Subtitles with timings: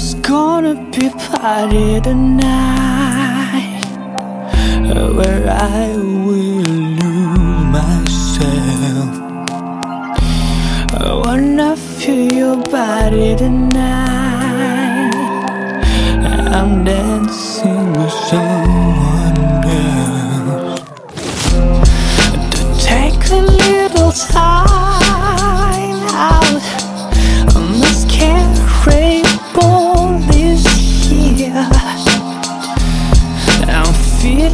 [0.00, 3.82] It's gonna be party tonight
[5.18, 6.62] Where I will
[7.00, 9.10] lose myself.
[11.02, 15.14] I wanna feel your body tonight.
[16.54, 18.57] I'm dancing with you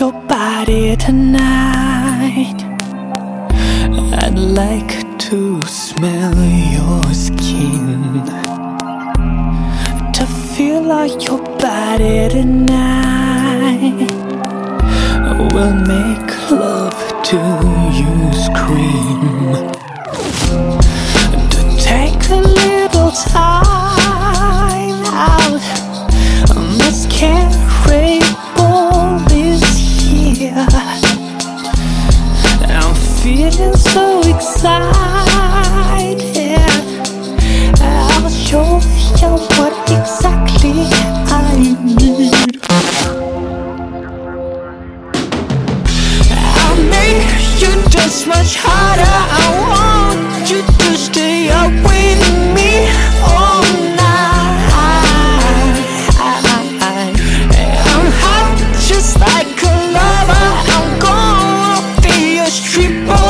[0.00, 2.56] your body tonight.
[4.22, 6.34] I'd like to smell
[6.76, 8.24] your skin,
[10.14, 14.10] to feel like your body tonight.
[15.52, 17.79] We'll make love to.
[48.12, 49.18] It's much harder.
[49.38, 52.20] I want you to stay up with
[52.56, 52.90] me
[53.22, 53.62] all
[53.94, 54.66] night.
[57.86, 58.50] I'm hot
[58.88, 60.48] just like a lover.
[60.74, 63.29] I'm gonna be a stripper.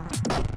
[0.00, 0.47] you